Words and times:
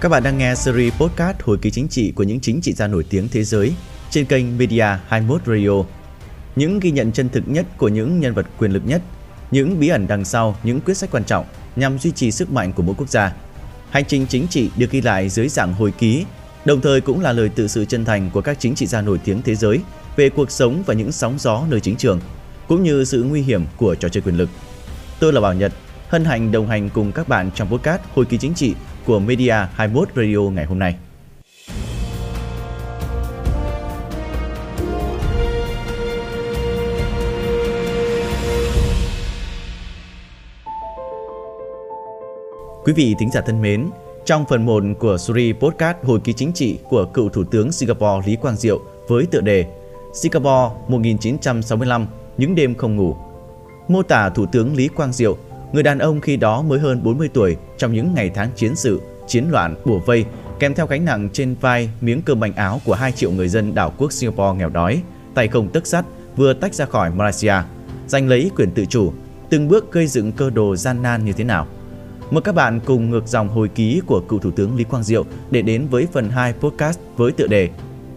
Các 0.00 0.08
bạn 0.08 0.22
đang 0.22 0.38
nghe 0.38 0.54
series 0.54 0.94
podcast 0.94 1.36
hồi 1.42 1.58
ký 1.62 1.70
chính 1.70 1.88
trị 1.88 2.12
của 2.16 2.22
những 2.22 2.40
chính 2.40 2.60
trị 2.60 2.72
gia 2.72 2.86
nổi 2.86 3.04
tiếng 3.10 3.28
thế 3.28 3.44
giới 3.44 3.72
trên 4.10 4.26
kênh 4.26 4.58
Media 4.58 4.86
21 5.08 5.40
Radio. 5.46 5.70
Những 6.56 6.80
ghi 6.80 6.90
nhận 6.90 7.12
chân 7.12 7.28
thực 7.28 7.48
nhất 7.48 7.66
của 7.76 7.88
những 7.88 8.20
nhân 8.20 8.34
vật 8.34 8.46
quyền 8.58 8.70
lực 8.70 8.82
nhất, 8.86 9.02
những 9.50 9.80
bí 9.80 9.88
ẩn 9.88 10.06
đằng 10.06 10.24
sau 10.24 10.56
những 10.62 10.80
quyết 10.80 10.94
sách 10.94 11.10
quan 11.10 11.24
trọng 11.24 11.46
nhằm 11.76 11.98
duy 11.98 12.10
trì 12.10 12.30
sức 12.30 12.52
mạnh 12.52 12.72
của 12.72 12.82
mỗi 12.82 12.94
quốc 12.98 13.08
gia. 13.08 13.32
Hành 13.90 14.04
trình 14.04 14.26
chính 14.28 14.48
trị 14.48 14.70
được 14.76 14.90
ghi 14.90 15.00
lại 15.00 15.28
dưới 15.28 15.48
dạng 15.48 15.72
hồi 15.72 15.92
ký, 15.98 16.24
đồng 16.64 16.80
thời 16.80 17.00
cũng 17.00 17.20
là 17.20 17.32
lời 17.32 17.48
tự 17.48 17.68
sự 17.68 17.84
chân 17.84 18.04
thành 18.04 18.30
của 18.30 18.40
các 18.40 18.56
chính 18.60 18.74
trị 18.74 18.86
gia 18.86 19.00
nổi 19.00 19.20
tiếng 19.24 19.42
thế 19.42 19.54
giới 19.54 19.80
về 20.16 20.28
cuộc 20.28 20.50
sống 20.50 20.82
và 20.86 20.94
những 20.94 21.12
sóng 21.12 21.38
gió 21.38 21.62
nơi 21.70 21.80
chính 21.80 21.96
trường, 21.96 22.20
cũng 22.68 22.82
như 22.82 23.04
sự 23.04 23.22
nguy 23.22 23.42
hiểm 23.42 23.64
của 23.76 23.94
trò 23.94 24.08
chơi 24.08 24.22
quyền 24.22 24.36
lực. 24.36 24.48
Tôi 25.20 25.32
là 25.32 25.40
Bảo 25.40 25.54
Nhật, 25.54 25.72
hân 26.08 26.24
hạnh 26.24 26.52
đồng 26.52 26.68
hành 26.68 26.90
cùng 26.90 27.12
các 27.12 27.28
bạn 27.28 27.50
trong 27.54 27.68
podcast 27.68 28.02
hồi 28.14 28.24
ký 28.24 28.38
chính 28.38 28.54
trị 28.54 28.74
của 29.06 29.18
Media 29.18 29.54
21 29.74 30.08
Radio 30.16 30.38
ngày 30.38 30.64
hôm 30.64 30.78
nay. 30.78 30.96
Quý 42.84 42.92
vị 42.92 43.14
thính 43.18 43.30
giả 43.30 43.40
thân 43.40 43.62
mến, 43.62 43.90
trong 44.24 44.44
phần 44.48 44.66
1 44.66 44.82
của 44.98 45.18
series 45.18 45.56
podcast 45.56 45.96
hồi 46.02 46.20
ký 46.24 46.32
chính 46.32 46.52
trị 46.52 46.78
của 46.88 47.06
cựu 47.14 47.28
Thủ 47.28 47.44
tướng 47.44 47.72
Singapore 47.72 48.26
Lý 48.26 48.36
Quang 48.36 48.56
Diệu 48.56 48.80
với 49.08 49.26
tựa 49.26 49.40
đề 49.40 49.66
Singapore 50.14 50.74
1965 50.88 52.06
những 52.36 52.54
đêm 52.54 52.74
không 52.74 52.96
ngủ. 52.96 53.16
Mô 53.88 54.02
tả 54.02 54.30
Thủ 54.30 54.46
tướng 54.52 54.76
Lý 54.76 54.88
Quang 54.88 55.12
Diệu, 55.12 55.36
người 55.72 55.82
đàn 55.82 55.98
ông 55.98 56.20
khi 56.20 56.36
đó 56.36 56.62
mới 56.62 56.78
hơn 56.78 57.02
40 57.02 57.28
tuổi 57.34 57.56
trong 57.78 57.92
những 57.92 58.14
ngày 58.14 58.30
tháng 58.34 58.50
chiến 58.56 58.76
sự, 58.76 59.00
chiến 59.26 59.44
loạn, 59.50 59.74
bùa 59.84 59.98
vây, 59.98 60.24
kèm 60.58 60.74
theo 60.74 60.86
gánh 60.86 61.04
nặng 61.04 61.28
trên 61.32 61.54
vai 61.60 61.90
miếng 62.00 62.22
cơm 62.22 62.40
bánh 62.40 62.54
áo 62.54 62.80
của 62.84 62.94
2 62.94 63.12
triệu 63.12 63.30
người 63.30 63.48
dân 63.48 63.74
đảo 63.74 63.92
quốc 63.98 64.12
Singapore 64.12 64.58
nghèo 64.58 64.68
đói, 64.68 65.02
tay 65.34 65.48
không 65.48 65.68
tấc 65.68 65.86
sắt 65.86 66.04
vừa 66.36 66.52
tách 66.52 66.74
ra 66.74 66.84
khỏi 66.84 67.10
Malaysia, 67.10 67.54
giành 68.06 68.28
lấy 68.28 68.50
quyền 68.56 68.70
tự 68.70 68.84
chủ, 68.84 69.12
từng 69.50 69.68
bước 69.68 69.92
gây 69.92 70.06
dựng 70.06 70.32
cơ 70.32 70.50
đồ 70.50 70.76
gian 70.76 71.02
nan 71.02 71.24
như 71.24 71.32
thế 71.32 71.44
nào. 71.44 71.66
Mời 72.30 72.42
các 72.42 72.54
bạn 72.54 72.80
cùng 72.86 73.10
ngược 73.10 73.28
dòng 73.28 73.48
hồi 73.48 73.68
ký 73.68 74.00
của 74.06 74.20
cựu 74.20 74.38
Thủ 74.38 74.50
tướng 74.50 74.76
Lý 74.76 74.84
Quang 74.84 75.02
Diệu 75.02 75.24
để 75.50 75.62
đến 75.62 75.86
với 75.90 76.06
phần 76.12 76.30
2 76.30 76.52
podcast 76.52 76.98
với 77.16 77.32
tựa 77.32 77.46
đề 77.46 77.70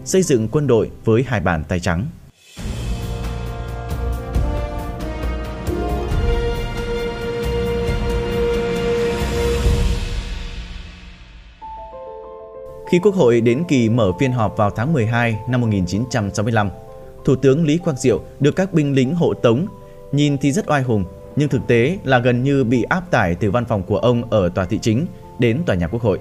Xây 0.04 0.22
dựng 0.22 0.48
quân 0.48 0.66
đội 0.66 0.90
với 1.04 1.24
hai 1.26 1.40
bàn 1.40 1.64
tay 1.68 1.80
trắng. 1.80 2.06
Khi 12.90 12.98
Quốc 12.98 13.14
hội 13.14 13.40
đến 13.40 13.64
kỳ 13.68 13.88
mở 13.88 14.12
phiên 14.20 14.32
họp 14.32 14.56
vào 14.56 14.70
tháng 14.70 14.92
12 14.92 15.38
năm 15.48 15.60
1965, 15.60 16.70
Thủ 17.24 17.36
tướng 17.36 17.64
Lý 17.64 17.78
Quang 17.78 17.96
Diệu 17.96 18.20
được 18.40 18.56
các 18.56 18.72
binh 18.72 18.94
lính 18.94 19.14
hộ 19.14 19.34
tống, 19.34 19.66
nhìn 20.12 20.38
thì 20.38 20.52
rất 20.52 20.70
oai 20.70 20.82
hùng, 20.82 21.04
nhưng 21.36 21.48
thực 21.48 21.66
tế 21.66 21.98
là 22.04 22.18
gần 22.18 22.42
như 22.42 22.64
bị 22.64 22.82
áp 22.82 23.10
tải 23.10 23.34
từ 23.34 23.50
văn 23.50 23.64
phòng 23.64 23.82
của 23.82 23.98
ông 23.98 24.30
ở 24.30 24.48
tòa 24.48 24.64
thị 24.64 24.78
chính 24.82 25.06
đến 25.38 25.62
tòa 25.66 25.76
nhà 25.76 25.88
Quốc 25.88 26.02
hội. 26.02 26.18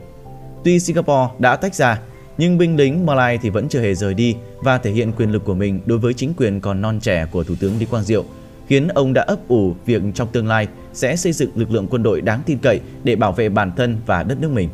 Tuy 0.63 0.79
Singapore 0.79 1.33
đã 1.39 1.55
tách 1.55 1.75
ra, 1.75 1.99
nhưng 2.37 2.57
binh 2.57 2.75
lính 2.75 3.05
Malay 3.05 3.37
thì 3.37 3.49
vẫn 3.49 3.69
chưa 3.69 3.81
hề 3.81 3.95
rời 3.95 4.13
đi 4.13 4.35
và 4.59 4.77
thể 4.77 4.91
hiện 4.91 5.11
quyền 5.11 5.31
lực 5.31 5.45
của 5.45 5.55
mình 5.55 5.79
đối 5.85 5.97
với 5.97 6.13
chính 6.13 6.33
quyền 6.37 6.59
còn 6.59 6.81
non 6.81 6.99
trẻ 6.99 7.27
của 7.31 7.43
Thủ 7.43 7.55
tướng 7.59 7.79
Lý 7.79 7.85
Quang 7.85 8.03
Diệu, 8.03 8.23
khiến 8.67 8.87
ông 8.87 9.13
đã 9.13 9.21
ấp 9.21 9.47
ủ 9.47 9.73
việc 9.85 10.01
trong 10.13 10.27
tương 10.31 10.47
lai 10.47 10.67
sẽ 10.93 11.15
xây 11.15 11.33
dựng 11.33 11.51
lực 11.55 11.71
lượng 11.71 11.87
quân 11.89 12.03
đội 12.03 12.21
đáng 12.21 12.41
tin 12.45 12.57
cậy 12.57 12.79
để 13.03 13.15
bảo 13.15 13.31
vệ 13.31 13.49
bản 13.49 13.71
thân 13.77 13.97
và 14.05 14.23
đất 14.23 14.41
nước 14.41 14.51
mình. 14.51 14.69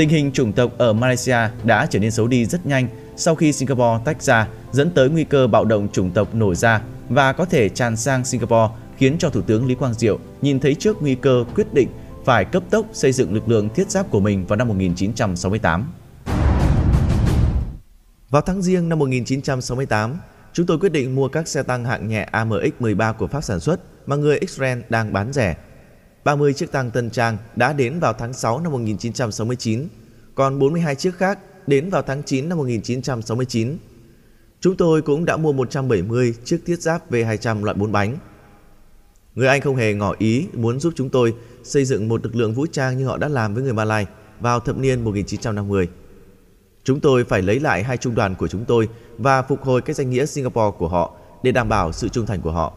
Tình 0.00 0.08
hình 0.08 0.32
chủng 0.32 0.52
tộc 0.52 0.78
ở 0.78 0.92
Malaysia 0.92 1.36
đã 1.64 1.86
trở 1.90 1.98
nên 1.98 2.10
xấu 2.10 2.26
đi 2.26 2.44
rất 2.44 2.66
nhanh 2.66 2.88
sau 3.16 3.34
khi 3.34 3.52
Singapore 3.52 4.02
tách 4.04 4.22
ra, 4.22 4.48
dẫn 4.72 4.90
tới 4.90 5.08
nguy 5.08 5.24
cơ 5.24 5.46
bạo 5.46 5.64
động 5.64 5.88
chủng 5.92 6.10
tộc 6.10 6.34
nổi 6.34 6.54
ra 6.54 6.82
và 7.08 7.32
có 7.32 7.44
thể 7.44 7.68
tràn 7.68 7.96
sang 7.96 8.24
Singapore, 8.24 8.74
khiến 8.96 9.16
cho 9.18 9.30
Thủ 9.30 9.42
tướng 9.42 9.66
Lý 9.66 9.74
Quang 9.74 9.94
Diệu 9.94 10.18
nhìn 10.42 10.60
thấy 10.60 10.74
trước 10.74 11.02
nguy 11.02 11.14
cơ 11.14 11.44
quyết 11.54 11.74
định 11.74 11.88
phải 12.24 12.44
cấp 12.44 12.62
tốc 12.70 12.86
xây 12.92 13.12
dựng 13.12 13.34
lực 13.34 13.48
lượng 13.48 13.68
thiết 13.74 13.90
giáp 13.90 14.10
của 14.10 14.20
mình 14.20 14.46
vào 14.46 14.56
năm 14.56 14.68
1968. 14.68 15.92
Vào 18.30 18.42
tháng 18.42 18.62
riêng 18.62 18.88
năm 18.88 18.98
1968, 18.98 20.18
chúng 20.52 20.66
tôi 20.66 20.78
quyết 20.78 20.92
định 20.92 21.14
mua 21.14 21.28
các 21.28 21.48
xe 21.48 21.62
tăng 21.62 21.84
hạng 21.84 22.08
nhẹ 22.08 22.28
AMX-13 22.32 23.12
của 23.12 23.26
Pháp 23.26 23.40
sản 23.40 23.60
xuất 23.60 23.80
mà 24.06 24.16
người 24.16 24.38
Israel 24.38 24.78
đang 24.88 25.12
bán 25.12 25.32
rẻ 25.32 25.56
30 26.24 26.52
chiếc 26.52 26.72
tăng 26.72 26.90
tân 26.90 27.10
trang 27.10 27.36
đã 27.56 27.72
đến 27.72 28.00
vào 28.00 28.12
tháng 28.12 28.32
6 28.32 28.60
năm 28.60 28.72
1969, 28.72 29.88
còn 30.34 30.58
42 30.58 30.94
chiếc 30.94 31.14
khác 31.14 31.38
đến 31.66 31.90
vào 31.90 32.02
tháng 32.02 32.22
9 32.22 32.48
năm 32.48 32.58
1969. 32.58 33.76
Chúng 34.60 34.76
tôi 34.76 35.02
cũng 35.02 35.24
đã 35.24 35.36
mua 35.36 35.52
170 35.52 36.34
chiếc 36.44 36.62
thiết 36.66 36.80
giáp 36.80 37.10
V200 37.10 37.64
loại 37.64 37.76
4 37.76 37.92
bánh. 37.92 38.16
Người 39.34 39.48
Anh 39.48 39.60
không 39.60 39.76
hề 39.76 39.94
ngỏ 39.94 40.14
ý 40.18 40.46
muốn 40.52 40.80
giúp 40.80 40.92
chúng 40.96 41.08
tôi 41.08 41.34
xây 41.62 41.84
dựng 41.84 42.08
một 42.08 42.24
lực 42.24 42.36
lượng 42.36 42.54
vũ 42.54 42.66
trang 42.72 42.98
như 42.98 43.06
họ 43.06 43.16
đã 43.16 43.28
làm 43.28 43.54
với 43.54 43.62
người 43.62 43.72
Malay 43.72 44.06
vào 44.40 44.60
thập 44.60 44.78
niên 44.78 45.04
1950. 45.04 45.88
Chúng 46.84 47.00
tôi 47.00 47.24
phải 47.24 47.42
lấy 47.42 47.60
lại 47.60 47.82
hai 47.82 47.96
trung 47.96 48.14
đoàn 48.14 48.34
của 48.34 48.48
chúng 48.48 48.64
tôi 48.64 48.88
và 49.18 49.42
phục 49.42 49.62
hồi 49.62 49.82
cái 49.82 49.94
danh 49.94 50.10
nghĩa 50.10 50.26
Singapore 50.26 50.76
của 50.78 50.88
họ 50.88 51.12
để 51.42 51.52
đảm 51.52 51.68
bảo 51.68 51.92
sự 51.92 52.08
trung 52.08 52.26
thành 52.26 52.40
của 52.40 52.52
họ. 52.52 52.72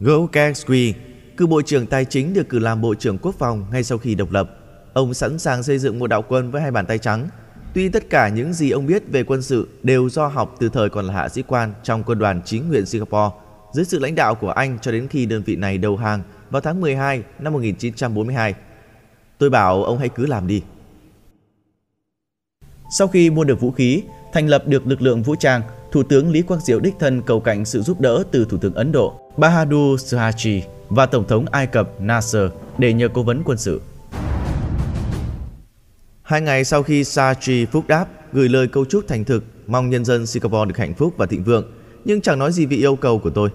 Go 0.00 0.26
squee 0.54 0.92
cựu 1.36 1.48
Bộ 1.48 1.62
trưởng 1.62 1.86
Tài 1.86 2.04
chính 2.04 2.34
được 2.34 2.48
cử 2.48 2.58
làm 2.58 2.80
Bộ 2.80 2.94
trưởng 2.94 3.18
Quốc 3.18 3.34
phòng 3.38 3.66
ngay 3.72 3.84
sau 3.84 3.98
khi 3.98 4.14
độc 4.14 4.30
lập. 4.30 4.50
Ông 4.92 5.14
sẵn 5.14 5.38
sàng 5.38 5.62
xây 5.62 5.78
dựng 5.78 5.98
một 5.98 6.06
đạo 6.06 6.22
quân 6.28 6.50
với 6.50 6.62
hai 6.62 6.70
bàn 6.70 6.86
tay 6.86 6.98
trắng. 6.98 7.28
Tuy 7.74 7.88
tất 7.88 8.10
cả 8.10 8.28
những 8.28 8.52
gì 8.52 8.70
ông 8.70 8.86
biết 8.86 9.02
về 9.12 9.24
quân 9.24 9.42
sự 9.42 9.68
đều 9.82 10.08
do 10.08 10.26
học 10.26 10.56
từ 10.58 10.68
thời 10.68 10.88
còn 10.88 11.04
là 11.04 11.14
hạ 11.14 11.28
sĩ 11.28 11.42
quan 11.42 11.72
trong 11.82 12.02
quân 12.02 12.18
đoàn 12.18 12.42
chính 12.44 12.68
nguyện 12.68 12.86
Singapore 12.86 13.30
dưới 13.72 13.84
sự 13.84 13.98
lãnh 13.98 14.14
đạo 14.14 14.34
của 14.34 14.50
anh 14.50 14.78
cho 14.78 14.92
đến 14.92 15.08
khi 15.08 15.26
đơn 15.26 15.42
vị 15.42 15.56
này 15.56 15.78
đầu 15.78 15.96
hàng 15.96 16.22
vào 16.50 16.62
tháng 16.62 16.80
12 16.80 17.22
năm 17.38 17.52
1942. 17.52 18.54
Tôi 19.38 19.50
bảo 19.50 19.84
ông 19.84 19.98
hãy 19.98 20.08
cứ 20.08 20.26
làm 20.26 20.46
đi. 20.46 20.62
Sau 22.90 23.08
khi 23.08 23.30
mua 23.30 23.44
được 23.44 23.60
vũ 23.60 23.70
khí, 23.70 24.02
thành 24.32 24.48
lập 24.48 24.66
được 24.66 24.86
lực 24.86 25.02
lượng 25.02 25.22
vũ 25.22 25.34
trang, 25.34 25.62
Thủ 25.94 26.02
tướng 26.02 26.30
Lý 26.30 26.42
Quang 26.42 26.60
Diệu 26.60 26.80
đích 26.80 26.94
thân 26.98 27.22
cầu 27.22 27.40
cạnh 27.40 27.64
sự 27.64 27.82
giúp 27.82 28.00
đỡ 28.00 28.22
từ 28.30 28.44
Thủ 28.44 28.58
tướng 28.58 28.74
Ấn 28.74 28.92
Độ 28.92 29.20
Bahadur 29.36 30.00
Suhachi 30.00 30.62
và 30.88 31.06
Tổng 31.06 31.26
thống 31.28 31.46
Ai 31.50 31.66
Cập 31.66 32.00
Nasser 32.00 32.50
để 32.78 32.92
nhờ 32.92 33.08
cố 33.08 33.22
vấn 33.22 33.42
quân 33.44 33.58
sự. 33.58 33.80
Hai 36.22 36.40
ngày 36.40 36.64
sau 36.64 36.82
khi 36.82 37.04
Suhachi 37.04 37.64
phúc 37.64 37.84
đáp 37.88 38.06
gửi 38.32 38.48
lời 38.48 38.68
câu 38.68 38.84
chúc 38.84 39.04
thành 39.08 39.24
thực 39.24 39.44
mong 39.66 39.90
nhân 39.90 40.04
dân 40.04 40.26
Singapore 40.26 40.64
được 40.68 40.76
hạnh 40.76 40.94
phúc 40.94 41.14
và 41.16 41.26
thịnh 41.26 41.44
vượng, 41.44 41.64
nhưng 42.04 42.20
chẳng 42.20 42.38
nói 42.38 42.52
gì 42.52 42.66
về 42.66 42.76
yêu 42.76 42.96
cầu 42.96 43.18
của 43.18 43.30
tôi. 43.30 43.48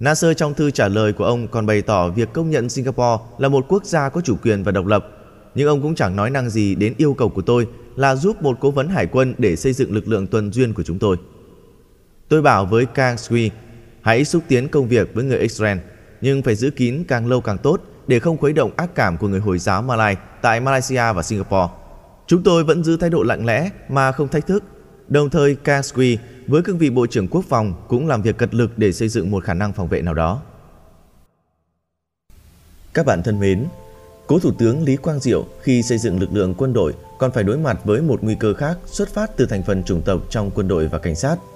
Nasser 0.00 0.36
trong 0.36 0.54
thư 0.54 0.70
trả 0.70 0.88
lời 0.88 1.12
của 1.12 1.24
ông 1.24 1.48
còn 1.48 1.66
bày 1.66 1.82
tỏ 1.82 2.08
việc 2.08 2.32
công 2.32 2.50
nhận 2.50 2.68
Singapore 2.68 3.24
là 3.38 3.48
một 3.48 3.64
quốc 3.68 3.84
gia 3.84 4.08
có 4.08 4.20
chủ 4.20 4.36
quyền 4.42 4.62
và 4.62 4.72
độc 4.72 4.86
lập, 4.86 5.08
nhưng 5.54 5.68
ông 5.68 5.82
cũng 5.82 5.94
chẳng 5.94 6.16
nói 6.16 6.30
năng 6.30 6.50
gì 6.50 6.74
đến 6.74 6.94
yêu 6.96 7.14
cầu 7.14 7.28
của 7.28 7.42
tôi 7.42 7.66
là 7.96 8.16
giúp 8.16 8.42
một 8.42 8.56
cố 8.60 8.70
vấn 8.70 8.88
hải 8.88 9.06
quân 9.06 9.34
để 9.38 9.56
xây 9.56 9.72
dựng 9.72 9.94
lực 9.94 10.08
lượng 10.08 10.26
tuần 10.26 10.52
duyên 10.52 10.74
của 10.74 10.82
chúng 10.82 10.98
tôi. 10.98 11.16
Tôi 12.34 12.42
bảo 12.42 12.66
với 12.66 12.86
Kang 12.86 13.18
Sui, 13.18 13.50
hãy 14.02 14.24
xúc 14.24 14.42
tiến 14.48 14.68
công 14.68 14.88
việc 14.88 15.14
với 15.14 15.24
người 15.24 15.38
Israel, 15.38 15.78
nhưng 16.20 16.42
phải 16.42 16.54
giữ 16.54 16.70
kín 16.70 17.04
càng 17.08 17.26
lâu 17.26 17.40
càng 17.40 17.58
tốt 17.58 17.80
để 18.06 18.20
không 18.20 18.36
khuấy 18.36 18.52
động 18.52 18.70
ác 18.76 18.94
cảm 18.94 19.16
của 19.16 19.28
người 19.28 19.40
Hồi 19.40 19.58
giáo 19.58 19.82
Malay 19.82 20.16
tại 20.42 20.60
Malaysia 20.60 21.12
và 21.12 21.22
Singapore. 21.22 21.72
Chúng 22.26 22.42
tôi 22.42 22.64
vẫn 22.64 22.84
giữ 22.84 22.96
thái 22.96 23.10
độ 23.10 23.22
lặng 23.22 23.46
lẽ 23.46 23.70
mà 23.88 24.12
không 24.12 24.28
thách 24.28 24.46
thức. 24.46 24.64
Đồng 25.08 25.30
thời, 25.30 25.54
Kang 25.54 25.82
Sui 25.82 26.18
với 26.46 26.62
cương 26.62 26.78
vị 26.78 26.90
Bộ 26.90 27.06
trưởng 27.06 27.28
Quốc 27.28 27.44
phòng 27.48 27.74
cũng 27.88 28.06
làm 28.06 28.22
việc 28.22 28.38
cật 28.38 28.54
lực 28.54 28.78
để 28.78 28.92
xây 28.92 29.08
dựng 29.08 29.30
một 29.30 29.44
khả 29.44 29.54
năng 29.54 29.72
phòng 29.72 29.88
vệ 29.88 30.02
nào 30.02 30.14
đó. 30.14 30.42
Các 32.94 33.06
bạn 33.06 33.22
thân 33.22 33.40
mến, 33.40 33.66
Cố 34.26 34.38
Thủ 34.38 34.50
tướng 34.58 34.82
Lý 34.82 34.96
Quang 34.96 35.20
Diệu 35.20 35.46
khi 35.62 35.82
xây 35.82 35.98
dựng 35.98 36.20
lực 36.20 36.32
lượng 36.32 36.54
quân 36.54 36.72
đội 36.72 36.94
còn 37.18 37.32
phải 37.32 37.44
đối 37.44 37.58
mặt 37.58 37.80
với 37.84 38.02
một 38.02 38.22
nguy 38.22 38.36
cơ 38.40 38.54
khác 38.54 38.78
xuất 38.86 39.08
phát 39.14 39.36
từ 39.36 39.46
thành 39.46 39.62
phần 39.62 39.84
chủng 39.84 40.02
tộc 40.02 40.20
trong 40.30 40.50
quân 40.54 40.68
đội 40.68 40.88
và 40.88 40.98
cảnh 40.98 41.14
sát– 41.14 41.36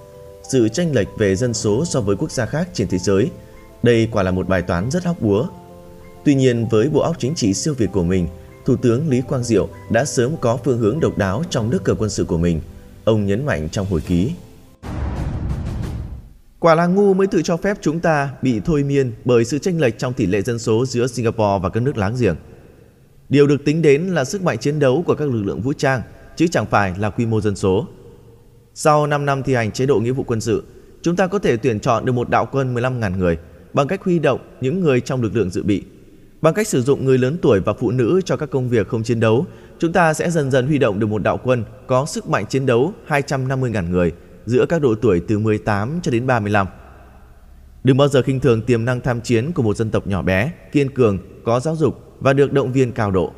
sự 0.49 0.69
tranh 0.69 0.93
lệch 0.93 1.07
về 1.17 1.35
dân 1.35 1.53
số 1.53 1.85
so 1.85 2.01
với 2.01 2.15
quốc 2.15 2.31
gia 2.31 2.45
khác 2.45 2.69
trên 2.73 2.87
thế 2.87 2.97
giới. 2.97 3.31
Đây 3.83 4.07
quả 4.11 4.23
là 4.23 4.31
một 4.31 4.47
bài 4.47 4.61
toán 4.61 4.91
rất 4.91 5.05
hóc 5.05 5.21
búa. 5.21 5.47
Tuy 6.25 6.35
nhiên 6.35 6.67
với 6.71 6.89
bộ 6.89 6.99
óc 7.01 7.15
chính 7.19 7.35
trị 7.35 7.53
siêu 7.53 7.73
việt 7.77 7.89
của 7.91 8.03
mình, 8.03 8.27
Thủ 8.65 8.75
tướng 8.75 9.09
Lý 9.09 9.21
Quang 9.21 9.43
Diệu 9.43 9.67
đã 9.89 10.05
sớm 10.05 10.37
có 10.41 10.57
phương 10.57 10.77
hướng 10.77 10.99
độc 10.99 11.17
đáo 11.17 11.43
trong 11.49 11.69
nước 11.69 11.83
cờ 11.83 11.93
quân 11.93 12.09
sự 12.09 12.25
của 12.25 12.37
mình. 12.37 12.61
Ông 13.03 13.25
nhấn 13.25 13.45
mạnh 13.45 13.69
trong 13.71 13.85
hồi 13.85 14.01
ký. 14.07 14.31
Quả 16.59 16.75
là 16.75 16.85
ngu 16.85 17.13
mới 17.13 17.27
tự 17.27 17.41
cho 17.41 17.57
phép 17.57 17.77
chúng 17.81 17.99
ta 17.99 18.29
bị 18.41 18.61
thôi 18.65 18.83
miên 18.83 19.11
bởi 19.25 19.45
sự 19.45 19.59
tranh 19.59 19.79
lệch 19.79 19.97
trong 19.99 20.13
tỷ 20.13 20.25
lệ 20.25 20.41
dân 20.41 20.59
số 20.59 20.85
giữa 20.85 21.07
Singapore 21.07 21.59
và 21.63 21.69
các 21.69 21.83
nước 21.83 21.97
láng 21.97 22.15
giềng. 22.19 22.35
Điều 23.29 23.47
được 23.47 23.65
tính 23.65 23.81
đến 23.81 24.03
là 24.03 24.25
sức 24.25 24.43
mạnh 24.43 24.57
chiến 24.57 24.79
đấu 24.79 25.03
của 25.07 25.15
các 25.15 25.25
lực 25.25 25.41
lượng 25.41 25.61
vũ 25.61 25.73
trang, 25.73 26.01
chứ 26.35 26.47
chẳng 26.47 26.65
phải 26.65 26.93
là 26.97 27.09
quy 27.09 27.25
mô 27.25 27.41
dân 27.41 27.55
số. 27.55 27.87
Sau 28.73 29.07
5 29.07 29.25
năm 29.25 29.43
thi 29.43 29.53
hành 29.53 29.71
chế 29.71 29.85
độ 29.85 29.99
nghĩa 29.99 30.11
vụ 30.11 30.23
quân 30.23 30.41
sự, 30.41 30.63
chúng 31.01 31.15
ta 31.15 31.27
có 31.27 31.39
thể 31.39 31.57
tuyển 31.57 31.79
chọn 31.79 32.05
được 32.05 32.11
một 32.11 32.29
đạo 32.29 32.47
quân 32.51 32.75
15.000 32.75 33.17
người 33.17 33.37
bằng 33.73 33.87
cách 33.87 34.03
huy 34.03 34.19
động 34.19 34.39
những 34.61 34.79
người 34.79 35.01
trong 35.01 35.21
lực 35.21 35.35
lượng 35.35 35.49
dự 35.49 35.63
bị. 35.63 35.83
Bằng 36.41 36.53
cách 36.53 36.67
sử 36.67 36.81
dụng 36.81 37.05
người 37.05 37.17
lớn 37.17 37.37
tuổi 37.41 37.59
và 37.59 37.73
phụ 37.73 37.91
nữ 37.91 38.21
cho 38.25 38.37
các 38.37 38.49
công 38.49 38.69
việc 38.69 38.87
không 38.87 39.03
chiến 39.03 39.19
đấu, 39.19 39.45
chúng 39.79 39.91
ta 39.91 40.13
sẽ 40.13 40.29
dần 40.29 40.51
dần 40.51 40.67
huy 40.67 40.77
động 40.77 40.99
được 40.99 41.07
một 41.07 41.23
đạo 41.23 41.39
quân 41.43 41.63
có 41.87 42.05
sức 42.05 42.29
mạnh 42.29 42.45
chiến 42.45 42.65
đấu 42.65 42.93
250.000 43.07 43.89
người 43.89 44.11
giữa 44.45 44.65
các 44.65 44.81
độ 44.81 44.95
tuổi 44.95 45.21
từ 45.27 45.39
18 45.39 45.99
cho 46.01 46.11
đến 46.11 46.27
35. 46.27 46.67
Đừng 47.83 47.97
bao 47.97 48.07
giờ 48.07 48.21
khinh 48.21 48.39
thường 48.39 48.61
tiềm 48.61 48.85
năng 48.85 49.01
tham 49.01 49.21
chiến 49.21 49.51
của 49.51 49.63
một 49.63 49.77
dân 49.77 49.89
tộc 49.89 50.07
nhỏ 50.07 50.21
bé, 50.21 50.51
kiên 50.71 50.89
cường, 50.89 51.17
có 51.43 51.59
giáo 51.59 51.75
dục 51.75 52.03
và 52.19 52.33
được 52.33 52.53
động 52.53 52.71
viên 52.71 52.91
cao 52.91 53.11
độ. 53.11 53.33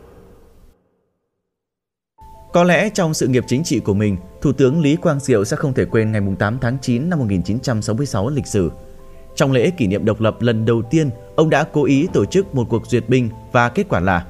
Có 2.53 2.63
lẽ 2.63 2.89
trong 2.89 3.13
sự 3.13 3.27
nghiệp 3.27 3.43
chính 3.47 3.63
trị 3.63 3.79
của 3.79 3.93
mình, 3.93 4.17
Thủ 4.41 4.51
tướng 4.51 4.81
Lý 4.81 4.95
Quang 4.95 5.19
Diệu 5.19 5.45
sẽ 5.45 5.57
không 5.57 5.73
thể 5.73 5.85
quên 5.85 6.11
ngày 6.11 6.21
8 6.39 6.57
tháng 6.61 6.77
9 6.81 7.09
năm 7.09 7.19
1966 7.19 8.29
lịch 8.29 8.47
sử. 8.47 8.71
Trong 9.35 9.51
lễ 9.51 9.69
kỷ 9.69 9.87
niệm 9.87 10.05
độc 10.05 10.21
lập 10.21 10.35
lần 10.39 10.65
đầu 10.65 10.81
tiên, 10.81 11.09
ông 11.35 11.49
đã 11.49 11.63
cố 11.63 11.85
ý 11.85 12.07
tổ 12.13 12.25
chức 12.25 12.55
một 12.55 12.67
cuộc 12.69 12.87
duyệt 12.87 13.09
binh 13.09 13.29
và 13.51 13.69
kết 13.69 13.85
quả 13.89 13.99
là 13.99 14.25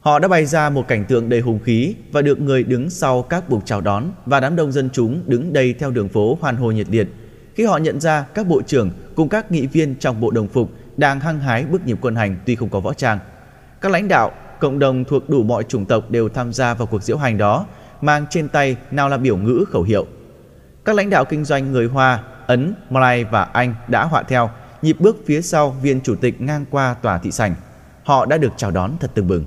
Họ 0.00 0.18
đã 0.18 0.28
bày 0.28 0.46
ra 0.46 0.70
một 0.70 0.88
cảnh 0.88 1.04
tượng 1.04 1.28
đầy 1.28 1.40
hùng 1.40 1.58
khí 1.64 1.94
và 2.12 2.22
được 2.22 2.40
người 2.40 2.64
đứng 2.64 2.90
sau 2.90 3.22
các 3.22 3.48
bục 3.48 3.66
chào 3.66 3.80
đón 3.80 4.10
và 4.26 4.40
đám 4.40 4.56
đông 4.56 4.72
dân 4.72 4.90
chúng 4.92 5.22
đứng 5.26 5.52
đầy 5.52 5.74
theo 5.78 5.90
đường 5.90 6.08
phố 6.08 6.38
hoan 6.40 6.56
hô 6.56 6.70
nhiệt 6.70 6.86
liệt 6.90 7.08
khi 7.54 7.64
họ 7.64 7.76
nhận 7.76 8.00
ra 8.00 8.26
các 8.34 8.46
bộ 8.46 8.62
trưởng 8.62 8.90
cùng 9.14 9.28
các 9.28 9.52
nghị 9.52 9.66
viên 9.66 9.94
trong 9.94 10.20
bộ 10.20 10.30
đồng 10.30 10.48
phục 10.48 10.70
đang 10.96 11.20
hăng 11.20 11.40
hái 11.40 11.64
bước 11.64 11.86
nhịp 11.86 11.98
quân 12.00 12.16
hành 12.16 12.36
tuy 12.46 12.56
không 12.56 12.68
có 12.68 12.80
võ 12.80 12.94
trang. 12.94 13.18
Các 13.80 13.92
lãnh 13.92 14.08
đạo, 14.08 14.32
cộng 14.64 14.78
đồng 14.78 15.04
thuộc 15.04 15.28
đủ 15.30 15.42
mọi 15.42 15.64
chủng 15.64 15.84
tộc 15.84 16.10
đều 16.10 16.28
tham 16.28 16.52
gia 16.52 16.74
vào 16.74 16.86
cuộc 16.86 17.02
diễu 17.02 17.16
hành 17.16 17.38
đó, 17.38 17.66
mang 18.00 18.26
trên 18.30 18.48
tay 18.48 18.76
nào 18.90 19.08
là 19.08 19.16
biểu 19.16 19.36
ngữ 19.36 19.64
khẩu 19.70 19.82
hiệu. 19.82 20.06
Các 20.84 20.96
lãnh 20.96 21.10
đạo 21.10 21.24
kinh 21.24 21.44
doanh 21.44 21.72
người 21.72 21.86
Hoa, 21.86 22.22
Ấn, 22.46 22.74
Malay 22.90 23.24
và 23.24 23.42
Anh 23.42 23.74
đã 23.88 24.04
họa 24.04 24.22
theo, 24.22 24.50
nhịp 24.82 24.96
bước 25.00 25.16
phía 25.26 25.42
sau 25.42 25.70
viên 25.70 26.00
chủ 26.00 26.14
tịch 26.14 26.40
ngang 26.40 26.64
qua 26.70 26.94
tòa 27.02 27.18
thị 27.18 27.30
sảnh. 27.30 27.54
Họ 28.04 28.26
đã 28.26 28.36
được 28.36 28.52
chào 28.56 28.70
đón 28.70 28.92
thật 29.00 29.10
tưng 29.14 29.28
bừng. 29.28 29.44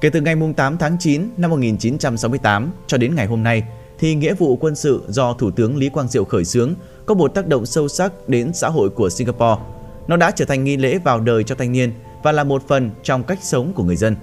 Kể 0.00 0.10
từ 0.10 0.20
ngày 0.20 0.36
8 0.56 0.78
tháng 0.78 0.96
9 0.98 1.28
năm 1.36 1.50
1968 1.50 2.70
cho 2.86 2.98
đến 2.98 3.14
ngày 3.14 3.26
hôm 3.26 3.42
nay, 3.42 3.62
thì 3.98 4.14
nghĩa 4.14 4.34
vụ 4.34 4.56
quân 4.56 4.74
sự 4.74 5.02
do 5.08 5.32
Thủ 5.32 5.50
tướng 5.50 5.76
Lý 5.76 5.88
Quang 5.88 6.08
Diệu 6.08 6.24
khởi 6.24 6.44
xướng 6.44 6.74
có 7.06 7.14
một 7.14 7.28
tác 7.28 7.46
động 7.46 7.66
sâu 7.66 7.88
sắc 7.88 8.28
đến 8.28 8.52
xã 8.54 8.68
hội 8.68 8.90
của 8.90 9.10
Singapore. 9.10 9.62
Nó 10.08 10.16
đã 10.16 10.30
trở 10.30 10.44
thành 10.44 10.64
nghi 10.64 10.76
lễ 10.76 10.98
vào 10.98 11.20
đời 11.20 11.44
cho 11.44 11.54
thanh 11.54 11.72
niên 11.72 11.92
và 12.22 12.32
là 12.32 12.44
một 12.44 12.68
phần 12.68 12.90
trong 13.02 13.22
cách 13.22 13.38
sống 13.42 13.72
của 13.72 13.84
người 13.84 13.96
dân, 13.96 14.16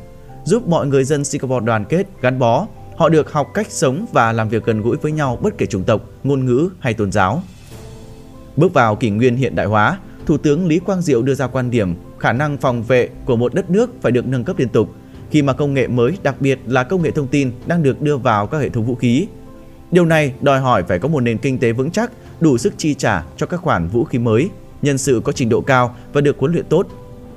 giúp 0.44 0.68
mọi 0.68 0.88
người 0.88 1.04
dân 1.04 1.26
Singapore 1.26 1.66
đoàn 1.66 1.86
kết, 1.86 2.08
gắn 2.22 2.40
bó. 2.40 2.68
Họ 2.98 3.10
được 3.10 3.32
học 3.32 3.48
cách 3.54 3.68
sống 3.70 4.06
và 4.12 4.32
làm 4.32 4.50
việc 4.50 4.66
gần 4.66 4.82
gũi 4.82 4.98
với 4.98 5.12
nhau 5.12 5.38
bất 5.42 5.58
kể 5.58 5.66
chủng 5.66 5.84
tộc, 5.84 6.02
ngôn 6.24 6.46
ngữ 6.46 6.70
hay 6.80 6.94
tôn 6.94 7.12
giáo. 7.12 7.44
Bước 8.56 8.74
vào 8.74 8.96
kỷ 8.96 9.10
nguyên 9.10 9.36
hiện 9.36 9.56
đại 9.56 9.66
hóa, 9.66 10.00
Thủ 10.26 10.38
tướng 10.38 10.68
Lý 10.68 10.80
Quang 10.80 11.02
Diệu 11.02 11.22
đưa 11.22 11.36
ra 11.36 11.48
quan 11.48 11.72
điểm 11.72 11.96
khả 12.20 12.34
năng 12.34 12.58
phòng 12.58 12.84
vệ 12.84 13.10
của 13.26 13.36
một 13.36 13.54
đất 13.54 13.70
nước 13.70 13.90
phải 14.02 14.12
được 14.12 14.28
nâng 14.28 14.44
cấp 14.44 14.60
liên 14.60 14.70
tục 14.70 14.90
khi 15.32 15.42
mà 15.42 15.54
công 15.54 15.74
nghệ 15.74 15.88
mới, 15.88 16.18
đặc 16.24 16.36
biệt 16.40 16.60
là 16.66 16.84
công 16.84 17.02
nghệ 17.02 17.12
thông 17.12 17.28
tin 17.28 17.52
đang 17.66 17.84
được 17.84 18.02
đưa 18.02 18.18
vào 18.18 18.48
các 18.48 18.58
hệ 18.58 18.70
thống 18.70 18.86
vũ 18.86 18.96
khí. 18.96 19.28
Điều 19.92 20.06
này 20.06 20.34
đòi 20.42 20.60
hỏi 20.60 20.84
phải 20.84 21.00
có 21.00 21.08
một 21.08 21.20
nền 21.20 21.38
kinh 21.38 21.60
tế 21.60 21.72
vững 21.72 21.92
chắc, 21.92 22.12
đủ 22.40 22.58
sức 22.58 22.74
chi 22.78 22.94
trả 22.94 23.24
cho 23.38 23.46
các 23.46 23.58
khoản 23.58 23.88
vũ 23.88 24.04
khí 24.04 24.20
mới, 24.20 24.50
nhân 24.82 24.98
sự 24.98 25.22
có 25.24 25.32
trình 25.32 25.50
độ 25.50 25.62
cao 25.62 25.96
và 26.14 26.22
được 26.22 26.40
huấn 26.40 26.52
luyện 26.52 26.66
tốt. 26.66 26.88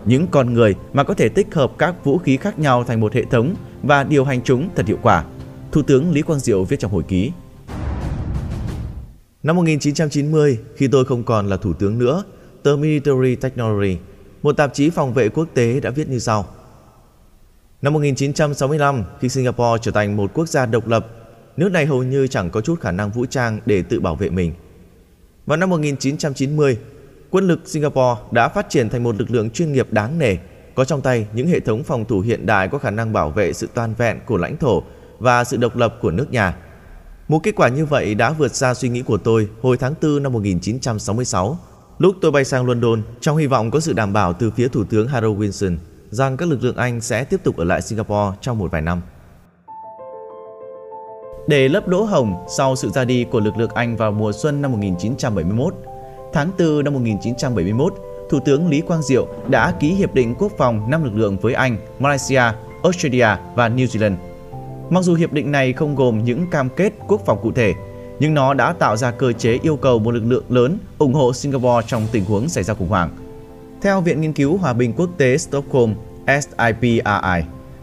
Những 0.04 0.26
con 0.26 0.54
người 0.54 0.74
mà 0.92 1.04
có 1.04 1.14
thể 1.14 1.28
tích 1.28 1.54
hợp 1.54 1.72
các 1.78 2.04
vũ 2.04 2.18
khí 2.18 2.36
khác 2.36 2.58
nhau 2.58 2.84
thành 2.84 3.00
một 3.00 3.12
hệ 3.14 3.24
thống 3.24 3.54
và 3.82 4.04
điều 4.04 4.24
hành 4.24 4.42
chúng 4.44 4.68
thật 4.76 4.86
hiệu 4.86 4.98
quả. 5.02 5.24
Thủ 5.72 5.82
tướng 5.82 6.12
Lý 6.12 6.22
Quang 6.22 6.40
Diệu 6.40 6.64
viết 6.64 6.78
trong 6.78 6.92
hồi 6.92 7.02
ký. 7.08 7.32
Năm 9.42 9.56
1990, 9.56 10.58
khi 10.76 10.88
tôi 10.88 11.04
không 11.04 11.24
còn 11.24 11.48
là 11.48 11.56
thủ 11.56 11.72
tướng 11.72 11.98
nữa, 11.98 12.24
tờ 12.62 12.76
Military 12.76 13.36
Technology, 13.36 13.98
một 14.42 14.52
tạp 14.52 14.74
chí 14.74 14.90
phòng 14.90 15.14
vệ 15.14 15.28
quốc 15.28 15.48
tế 15.54 15.80
đã 15.80 15.90
viết 15.90 16.08
như 16.08 16.18
sau. 16.18 16.46
Năm 17.82 17.92
1965, 17.92 19.04
khi 19.20 19.28
Singapore 19.28 19.82
trở 19.82 19.90
thành 19.90 20.16
một 20.16 20.30
quốc 20.34 20.48
gia 20.48 20.66
độc 20.66 20.88
lập, 20.88 21.06
nước 21.56 21.72
này 21.72 21.86
hầu 21.86 22.02
như 22.02 22.26
chẳng 22.26 22.50
có 22.50 22.60
chút 22.60 22.80
khả 22.80 22.92
năng 22.92 23.10
vũ 23.10 23.26
trang 23.26 23.60
để 23.66 23.82
tự 23.82 24.00
bảo 24.00 24.16
vệ 24.16 24.30
mình. 24.30 24.52
Vào 25.46 25.56
năm 25.56 25.70
1990, 25.70 26.78
quân 27.32 27.48
lực 27.48 27.60
Singapore 27.64 28.20
đã 28.30 28.48
phát 28.48 28.66
triển 28.68 28.88
thành 28.88 29.02
một 29.02 29.16
lực 29.18 29.30
lượng 29.30 29.50
chuyên 29.50 29.72
nghiệp 29.72 29.86
đáng 29.90 30.18
nể, 30.18 30.36
có 30.74 30.84
trong 30.84 31.00
tay 31.00 31.26
những 31.34 31.46
hệ 31.46 31.60
thống 31.60 31.82
phòng 31.82 32.04
thủ 32.04 32.20
hiện 32.20 32.46
đại 32.46 32.68
có 32.68 32.78
khả 32.78 32.90
năng 32.90 33.12
bảo 33.12 33.30
vệ 33.30 33.52
sự 33.52 33.68
toàn 33.74 33.94
vẹn 33.98 34.20
của 34.26 34.36
lãnh 34.36 34.56
thổ 34.56 34.82
và 35.18 35.44
sự 35.44 35.56
độc 35.56 35.76
lập 35.76 35.98
của 36.00 36.10
nước 36.10 36.30
nhà. 36.30 36.56
Một 37.28 37.38
kết 37.42 37.52
quả 37.56 37.68
như 37.68 37.86
vậy 37.86 38.14
đã 38.14 38.30
vượt 38.30 38.54
xa 38.54 38.74
suy 38.74 38.88
nghĩ 38.88 39.02
của 39.02 39.18
tôi 39.18 39.48
hồi 39.62 39.76
tháng 39.76 39.94
4 40.02 40.22
năm 40.22 40.32
1966, 40.32 41.58
lúc 41.98 42.16
tôi 42.20 42.30
bay 42.30 42.44
sang 42.44 42.66
London 42.66 43.02
trong 43.20 43.36
hy 43.36 43.46
vọng 43.46 43.70
có 43.70 43.80
sự 43.80 43.92
đảm 43.92 44.12
bảo 44.12 44.32
từ 44.32 44.50
phía 44.50 44.68
Thủ 44.68 44.84
tướng 44.84 45.08
Harold 45.08 45.38
Wilson 45.38 45.76
rằng 46.10 46.36
các 46.36 46.48
lực 46.48 46.62
lượng 46.62 46.76
Anh 46.76 47.00
sẽ 47.00 47.24
tiếp 47.24 47.40
tục 47.44 47.56
ở 47.56 47.64
lại 47.64 47.82
Singapore 47.82 48.36
trong 48.40 48.58
một 48.58 48.70
vài 48.70 48.82
năm. 48.82 49.00
Để 51.48 51.68
lấp 51.68 51.88
lỗ 51.88 52.04
hồng 52.04 52.46
sau 52.56 52.76
sự 52.76 52.90
ra 52.90 53.04
đi 53.04 53.24
của 53.24 53.40
lực 53.40 53.56
lượng 53.56 53.70
Anh 53.74 53.96
vào 53.96 54.12
mùa 54.12 54.32
xuân 54.32 54.62
năm 54.62 54.72
1971, 54.72 55.74
tháng 56.32 56.50
4 56.58 56.84
năm 56.84 56.94
1971, 56.94 57.94
Thủ 58.30 58.40
tướng 58.40 58.68
Lý 58.68 58.80
Quang 58.80 59.02
Diệu 59.02 59.26
đã 59.48 59.72
ký 59.80 59.88
hiệp 59.88 60.14
định 60.14 60.34
quốc 60.38 60.52
phòng 60.58 60.90
năm 60.90 61.04
lực 61.04 61.14
lượng 61.14 61.36
với 61.38 61.54
Anh, 61.54 61.76
Malaysia, 61.98 62.42
Australia 62.82 63.28
và 63.54 63.68
New 63.68 63.86
Zealand. 63.86 64.16
Mặc 64.90 65.04
dù 65.04 65.14
hiệp 65.14 65.32
định 65.32 65.52
này 65.52 65.72
không 65.72 65.94
gồm 65.94 66.24
những 66.24 66.46
cam 66.50 66.68
kết 66.76 66.92
quốc 67.08 67.20
phòng 67.26 67.38
cụ 67.42 67.52
thể, 67.52 67.74
nhưng 68.20 68.34
nó 68.34 68.54
đã 68.54 68.72
tạo 68.72 68.96
ra 68.96 69.10
cơ 69.10 69.32
chế 69.32 69.58
yêu 69.62 69.76
cầu 69.76 69.98
một 69.98 70.10
lực 70.10 70.24
lượng 70.26 70.44
lớn 70.48 70.78
ủng 70.98 71.14
hộ 71.14 71.32
Singapore 71.32 71.86
trong 71.86 72.06
tình 72.12 72.24
huống 72.24 72.48
xảy 72.48 72.64
ra 72.64 72.74
khủng 72.74 72.88
hoảng. 72.88 73.10
Theo 73.82 74.00
Viện 74.00 74.20
Nghiên 74.20 74.32
cứu 74.32 74.56
Hòa 74.56 74.72
bình 74.72 74.92
Quốc 74.92 75.10
tế 75.16 75.38
Stockholm 75.38 75.94
SIPRI, 76.26 77.00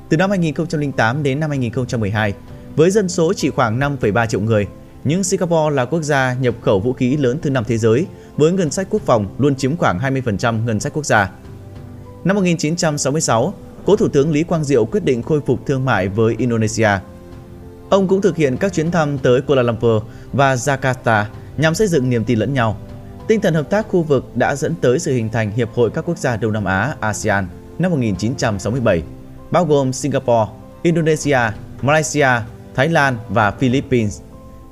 từ 0.10 0.18
năm 0.18 0.30
2008 0.30 1.24
đến 1.24 1.40
năm 1.40 1.50
2012, 1.50 2.34
với 2.75 2.92
dân 2.92 3.10
số 3.10 3.34
chỉ 3.34 3.50
khoảng 3.50 3.80
5,3 3.80 4.25
triệu 4.25 4.42
người, 4.42 4.68
nhưng 5.04 5.24
Singapore 5.24 5.75
là 5.75 5.86
quốc 5.86 6.01
gia 6.01 6.34
nhập 6.34 6.56
khẩu 6.62 6.80
vũ 6.80 6.94
khí 6.94 7.18
lớn 7.18 7.38
thứ 7.42 7.50
năm 7.50 7.63
thế 7.68 7.78
giới, 7.78 8.06
với 8.38 8.51
ngân 8.51 8.72
sách 8.72 8.88
quốc 8.90 9.01
phòng 9.06 9.36
luôn 9.38 9.56
chiếm 9.56 9.78
khoảng 9.78 10.00
20% 10.00 10.66
ngân 10.66 10.80
sách 10.80 10.94
quốc 10.94 11.06
gia. 11.06 11.31
Năm 12.23 12.35
1966, 12.35 13.54
Cố 13.85 13.95
Thủ 13.95 14.07
tướng 14.07 14.31
Lý 14.31 14.44
Quang 14.44 14.64
Diệu 14.64 14.85
quyết 14.85 15.04
định 15.06 15.23
khôi 15.23 15.42
phục 15.45 15.66
thương 15.66 15.85
mại 15.85 16.07
với 16.07 16.35
Indonesia. 16.38 16.90
Ông 17.90 18.07
cũng 18.07 18.21
thực 18.21 18.38
hiện 18.38 18.57
các 18.57 18.73
chuyến 18.73 18.92
thăm 18.92 19.18
tới 19.18 19.42
Kuala 19.42 19.62
Lumpur 19.62 20.04
và 20.33 20.56
Jakarta 20.56 21.26
nhằm 21.57 21.76
xây 21.76 21.88
dựng 21.88 22.09
niềm 22.09 22.23
tin 22.23 22.40
lẫn 22.40 22.54
nhau. 22.54 22.78
Tinh 23.28 23.42
thần 23.42 23.54
hợp 23.54 23.69
tác 23.69 23.88
khu 23.88 24.04
vực 24.04 24.26
đã 24.35 24.56
dẫn 24.56 24.76
tới 24.81 25.00
sự 25.00 25.14
hình 25.14 25.30
thành 25.30 25.52
Hiệp 25.52 25.73
hội 25.73 25.90
các 25.90 26.06
quốc 26.06 26.18
gia 26.18 26.38
Đông 26.38 26.54
Nam 26.54 26.66
Á 26.66 26.95
ASEAN 27.00 27.47
năm 27.80 27.92
1967, 27.92 29.04
bao 29.52 29.66
gồm 29.66 29.94
Singapore, 29.94 30.52
Indonesia, 30.83 31.40
Malaysia, 31.81 32.30
Thái 32.76 32.90
Lan 32.90 33.18
và 33.30 33.52
Philippines 33.52 34.21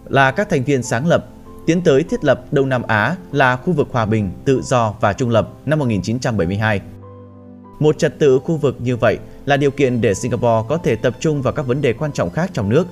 là 0.10 0.32
các 0.32 0.50
thành 0.50 0.64
viên 0.64 0.84
sáng 0.84 1.08
lập, 1.08 1.26
tiến 1.66 1.82
tới 1.82 2.04
thiết 2.04 2.24
lập 2.24 2.42
Đông 2.52 2.70
Nam 2.70 2.84
Á 2.84 3.16
là 3.32 3.56
khu 3.56 3.74
vực 3.74 3.88
hòa 3.92 4.06
bình, 4.06 4.32
tự 4.46 4.62
do 4.64 4.94
và 5.02 5.14
trung 5.14 5.30
lập 5.30 5.50
năm 5.66 5.80
1972. 5.80 6.82
Một 7.80 7.98
trật 7.98 8.20
tự 8.20 8.40
khu 8.40 8.58
vực 8.58 8.76
như 8.80 8.98
vậy 8.98 9.18
là 9.46 9.58
điều 9.58 9.72
kiện 9.72 10.02
để 10.02 10.14
Singapore 10.14 10.68
có 10.70 10.78
thể 10.78 10.96
tập 10.96 11.16
trung 11.20 11.42
vào 11.42 11.54
các 11.54 11.68
vấn 11.68 11.82
đề 11.82 11.94
quan 11.94 12.12
trọng 12.12 12.30
khác 12.30 12.50
trong 12.54 12.70
nước. 12.70 12.88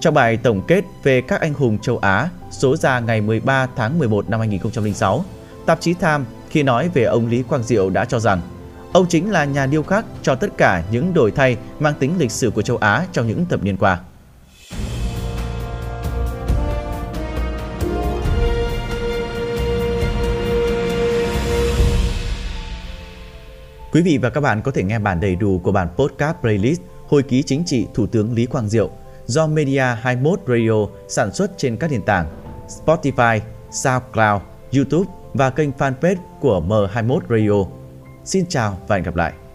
Trong 0.00 0.14
bài 0.14 0.36
tổng 0.36 0.62
kết 0.66 0.84
về 1.02 1.20
các 1.20 1.40
anh 1.40 1.54
hùng 1.54 1.78
châu 1.78 1.98
Á 1.98 2.28
số 2.50 2.76
ra 2.76 3.00
ngày 3.00 3.20
13 3.20 3.66
tháng 3.76 3.98
11 3.98 4.30
năm 4.30 4.40
2006, 4.40 5.24
tạp 5.66 5.80
chí 5.80 5.94
Time 5.94 6.24
khi 6.50 6.62
nói 6.62 6.90
về 6.94 7.04
ông 7.04 7.26
Lý 7.26 7.42
Quang 7.42 7.62
Diệu 7.62 7.90
đã 7.90 8.04
cho 8.04 8.20
rằng 8.20 8.40
ông 8.92 9.06
chính 9.08 9.30
là 9.30 9.44
nhà 9.44 9.66
điêu 9.66 9.82
khắc 9.82 10.04
cho 10.22 10.34
tất 10.34 10.48
cả 10.56 10.82
những 10.92 11.14
đổi 11.14 11.30
thay 11.30 11.56
mang 11.80 11.94
tính 11.98 12.14
lịch 12.18 12.30
sử 12.30 12.50
của 12.50 12.62
châu 12.62 12.76
Á 12.76 13.06
trong 13.12 13.28
những 13.28 13.46
thập 13.46 13.62
niên 13.62 13.76
qua. 13.76 14.00
Quý 23.92 24.02
vị 24.02 24.18
và 24.18 24.30
các 24.30 24.40
bạn 24.40 24.62
có 24.62 24.70
thể 24.70 24.82
nghe 24.82 24.98
bản 24.98 25.20
đầy 25.20 25.36
đủ 25.36 25.60
của 25.62 25.72
bản 25.72 25.88
podcast 25.96 26.36
playlist 26.40 26.80
Hồi 27.06 27.22
ký 27.22 27.42
chính 27.42 27.64
trị 27.64 27.86
Thủ 27.94 28.06
tướng 28.06 28.34
Lý 28.34 28.46
Quang 28.46 28.68
Diệu 28.68 28.90
do 29.26 29.46
Media 29.46 29.82
21 30.00 30.40
Radio 30.48 30.86
sản 31.08 31.32
xuất 31.32 31.50
trên 31.56 31.76
các 31.76 31.90
nền 31.90 32.02
tảng 32.02 32.26
Spotify, 32.68 33.40
SoundCloud, 33.70 34.42
YouTube 34.76 35.10
và 35.34 35.50
kênh 35.50 35.70
fanpage 35.70 36.16
của 36.40 36.62
M21 36.68 37.20
Radio. 37.28 37.70
Xin 38.24 38.44
chào 38.48 38.78
và 38.88 38.96
hẹn 38.96 39.04
gặp 39.04 39.16
lại! 39.16 39.47